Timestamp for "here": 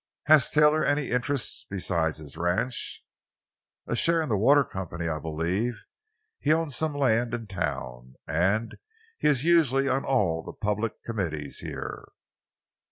11.59-12.07